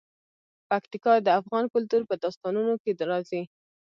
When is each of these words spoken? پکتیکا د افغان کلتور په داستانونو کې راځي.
پکتیکا 0.69 1.13
د 1.21 1.27
افغان 1.39 1.65
کلتور 1.73 2.01
په 2.09 2.15
داستانونو 2.23 2.73
کې 2.83 2.91
راځي. 3.11 3.41